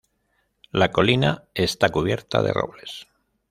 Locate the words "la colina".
0.71-1.43